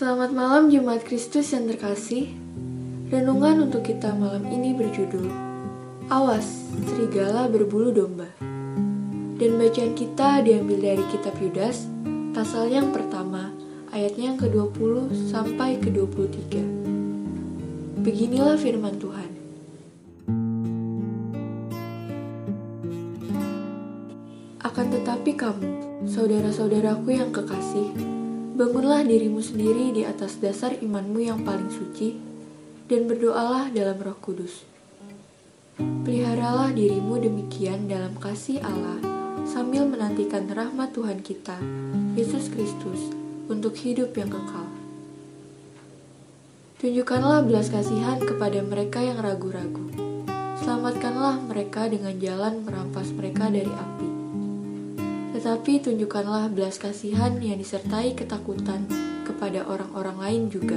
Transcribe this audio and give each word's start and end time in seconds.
Selamat 0.00 0.32
malam 0.32 0.72
Jemaat 0.72 1.04
Kristus 1.04 1.52
yang 1.52 1.68
terkasih. 1.68 2.32
Renungan 3.12 3.68
untuk 3.68 3.84
kita 3.84 4.16
malam 4.16 4.48
ini 4.48 4.72
berjudul 4.72 5.28
Awas, 6.08 6.72
serigala 6.88 7.52
berbulu 7.52 7.92
domba. 7.92 8.24
Dan 9.36 9.60
bacaan 9.60 9.92
kita 9.92 10.40
diambil 10.40 10.80
dari 10.80 11.04
kitab 11.12 11.36
Yudas, 11.36 11.84
pasal 12.32 12.72
yang 12.72 12.96
pertama, 12.96 13.52
ayatnya 13.92 14.32
yang 14.32 14.40
ke-20 14.40 15.12
sampai 15.28 15.76
ke-23. 15.84 16.48
Beginilah 18.00 18.56
firman 18.56 18.96
Tuhan. 18.96 19.30
Akan 24.64 24.88
tetapi 24.88 25.36
kamu, 25.36 25.68
saudara-saudaraku 26.08 27.20
yang 27.20 27.28
kekasih, 27.28 28.19
bangunlah 28.60 29.00
dirimu 29.08 29.40
sendiri 29.40 29.88
di 29.88 30.04
atas 30.04 30.36
dasar 30.36 30.76
imanmu 30.76 31.16
yang 31.24 31.40
paling 31.48 31.72
suci, 31.72 32.12
dan 32.92 33.08
berdoalah 33.08 33.72
dalam 33.72 33.96
roh 33.96 34.20
kudus. 34.20 34.68
Peliharalah 35.80 36.68
dirimu 36.76 37.16
demikian 37.24 37.88
dalam 37.88 38.12
kasih 38.20 38.60
Allah, 38.60 39.00
sambil 39.48 39.88
menantikan 39.88 40.44
rahmat 40.44 40.92
Tuhan 40.92 41.24
kita, 41.24 41.56
Yesus 42.20 42.52
Kristus, 42.52 43.08
untuk 43.48 43.72
hidup 43.80 44.12
yang 44.12 44.28
kekal. 44.28 44.68
Tunjukkanlah 46.84 47.48
belas 47.48 47.72
kasihan 47.72 48.20
kepada 48.20 48.60
mereka 48.60 49.00
yang 49.00 49.24
ragu-ragu. 49.24 49.88
Selamatkanlah 50.60 51.48
mereka 51.48 51.88
dengan 51.88 52.12
jalan 52.20 52.60
merampas 52.68 53.08
mereka 53.16 53.48
dari 53.48 53.72
api. 53.72 54.09
Tetapi 55.40 55.80
tunjukkanlah 55.80 56.52
belas 56.52 56.76
kasihan 56.76 57.32
yang 57.40 57.56
disertai 57.56 58.12
ketakutan 58.12 58.84
kepada 59.24 59.64
orang-orang 59.64 60.20
lain 60.20 60.42
juga. 60.52 60.76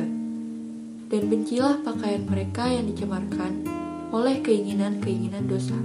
Dan 1.12 1.28
bencilah 1.28 1.84
pakaian 1.84 2.24
mereka 2.24 2.72
yang 2.72 2.88
dicemarkan 2.88 3.68
oleh 4.16 4.40
keinginan-keinginan 4.40 5.52
dosa. 5.52 5.76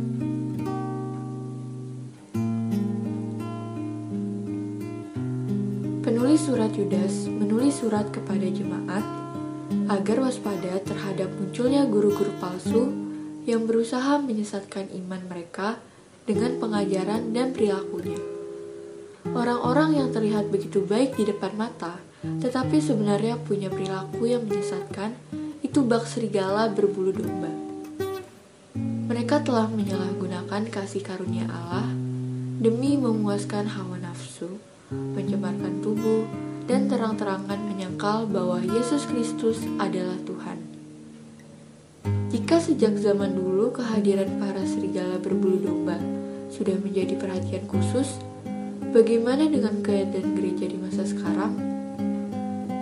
Penulis 6.06 6.46
surat 6.46 6.70
Yudas 6.70 7.26
menulis 7.26 7.82
surat 7.82 8.06
kepada 8.14 8.46
jemaat 8.46 9.02
agar 9.90 10.22
waspada 10.22 10.78
terhadap 10.86 11.26
munculnya 11.34 11.82
guru-guru 11.82 12.30
palsu 12.38 12.94
yang 13.42 13.66
berusaha 13.66 14.22
menyesatkan 14.22 14.86
iman 15.02 15.26
mereka 15.26 15.82
dengan 16.30 16.62
pengajaran 16.62 17.34
dan 17.34 17.50
perilakunya. 17.50 18.37
Orang-orang 19.26 19.98
yang 19.98 20.08
terlihat 20.14 20.54
begitu 20.54 20.86
baik 20.86 21.18
di 21.18 21.26
depan 21.26 21.58
mata, 21.58 21.98
tetapi 22.22 22.78
sebenarnya 22.78 23.34
punya 23.42 23.66
perilaku 23.66 24.30
yang 24.30 24.46
menyesatkan, 24.46 25.18
itu 25.62 25.82
bak 25.82 26.06
serigala 26.06 26.70
berbulu 26.70 27.10
domba. 27.10 27.50
Mereka 29.08 29.42
telah 29.42 29.66
menyalahgunakan 29.66 30.70
kasih 30.70 31.02
karunia 31.02 31.50
Allah 31.50 31.90
demi 32.58 32.94
memuaskan 32.98 33.66
hawa 33.66 33.98
nafsu, 33.98 34.58
mencemarkan 34.90 35.82
tubuh, 35.82 36.26
dan 36.68 36.86
terang-terangan 36.86 37.58
menyangkal 37.58 38.28
bahwa 38.28 38.60
Yesus 38.60 39.08
Kristus 39.08 39.64
adalah 39.80 40.20
Tuhan. 40.22 40.58
Jika 42.28 42.60
sejak 42.60 43.00
zaman 43.00 43.32
dulu 43.32 43.72
kehadiran 43.72 44.36
para 44.36 44.60
serigala 44.68 45.16
berbulu 45.16 45.56
domba 45.64 45.96
sudah 46.52 46.76
menjadi 46.76 47.16
perhatian 47.16 47.64
khusus, 47.64 48.20
Bagaimana 48.88 49.44
dengan 49.44 49.84
keadaan 49.84 50.32
gereja 50.32 50.64
di 50.64 50.80
masa 50.80 51.04
sekarang? 51.04 51.60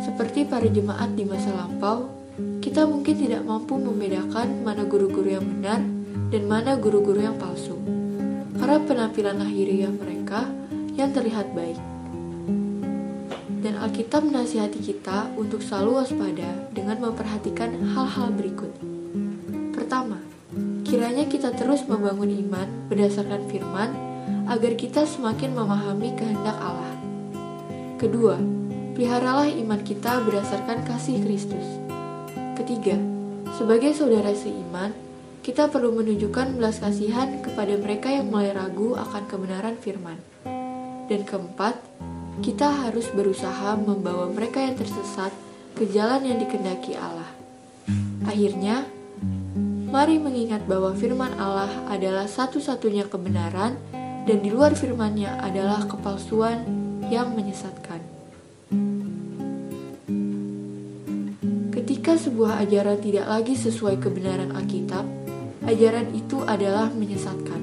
Seperti 0.06 0.46
para 0.46 0.62
jemaat 0.70 1.18
di 1.18 1.26
masa 1.26 1.50
lampau, 1.50 2.06
kita 2.62 2.86
mungkin 2.86 3.18
tidak 3.18 3.42
mampu 3.42 3.74
membedakan 3.74 4.62
mana 4.62 4.86
guru-guru 4.86 5.34
yang 5.34 5.42
benar 5.42 5.82
dan 6.30 6.42
mana 6.46 6.78
guru-guru 6.78 7.26
yang 7.26 7.34
palsu. 7.34 7.74
Karena 8.54 8.78
penampilan 8.86 9.42
lahiriah 9.42 9.90
mereka 9.90 10.46
yang 10.94 11.10
terlihat 11.10 11.50
baik. 11.58 11.82
Dan 13.66 13.74
Alkitab 13.74 14.30
menasihati 14.30 14.78
kita 14.78 15.34
untuk 15.34 15.58
selalu 15.58 16.06
waspada 16.06 16.70
dengan 16.70 17.02
memperhatikan 17.02 17.74
hal-hal 17.82 18.30
berikut. 18.30 18.70
Pertama, 19.74 20.22
kiranya 20.86 21.26
kita 21.26 21.50
terus 21.50 21.82
membangun 21.90 22.30
iman 22.30 22.70
berdasarkan 22.86 23.50
firman 23.50 24.05
agar 24.46 24.72
kita 24.78 25.04
semakin 25.04 25.54
memahami 25.54 26.14
kehendak 26.14 26.56
Allah. 26.58 26.94
Kedua, 27.96 28.38
peliharalah 28.94 29.50
iman 29.50 29.80
kita 29.82 30.22
berdasarkan 30.22 30.86
kasih 30.86 31.20
Kristus. 31.24 31.66
Ketiga, 32.56 32.96
sebagai 33.56 33.92
saudara 33.92 34.32
seiman, 34.32 34.92
kita 35.40 35.70
perlu 35.70 35.94
menunjukkan 35.94 36.58
belas 36.58 36.82
kasihan 36.82 37.38
kepada 37.38 37.78
mereka 37.78 38.10
yang 38.10 38.28
mulai 38.28 38.50
ragu 38.50 38.98
akan 38.98 39.22
kebenaran 39.30 39.78
firman. 39.78 40.18
Dan 41.06 41.22
keempat, 41.22 41.78
kita 42.42 42.68
harus 42.68 43.08
berusaha 43.14 43.78
membawa 43.78 44.28
mereka 44.28 44.60
yang 44.60 44.74
tersesat 44.74 45.30
ke 45.78 45.86
jalan 45.88 46.26
yang 46.26 46.36
dikendaki 46.42 46.98
Allah. 46.98 47.30
Akhirnya, 48.26 48.84
mari 49.86 50.18
mengingat 50.18 50.66
bahwa 50.66 50.92
firman 50.92 51.32
Allah 51.38 51.70
adalah 51.88 52.26
satu-satunya 52.26 53.06
kebenaran 53.06 53.78
dan 54.26 54.42
di 54.42 54.50
luar 54.50 54.74
firman-Nya 54.74 55.38
adalah 55.38 55.86
kepalsuan 55.86 56.66
yang 57.06 57.38
menyesatkan. 57.38 58.02
Ketika 61.70 62.18
sebuah 62.18 62.66
ajaran 62.66 62.98
tidak 62.98 63.30
lagi 63.30 63.54
sesuai 63.54 64.02
kebenaran 64.02 64.50
Alkitab, 64.50 65.06
ajaran 65.62 66.10
itu 66.18 66.42
adalah 66.42 66.90
menyesatkan. 66.90 67.62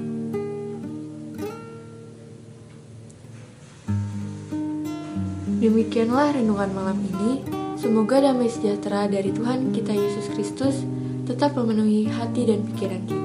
Demikianlah 5.60 6.32
renungan 6.36 6.70
malam 6.72 6.98
ini. 7.04 7.44
Semoga 7.76 8.24
damai 8.24 8.48
sejahtera 8.48 9.04
dari 9.04 9.28
Tuhan 9.28 9.68
kita 9.76 9.92
Yesus 9.92 10.32
Kristus 10.32 10.88
tetap 11.28 11.52
memenuhi 11.52 12.08
hati 12.08 12.48
dan 12.48 12.64
pikiran 12.64 13.04
kita. 13.04 13.24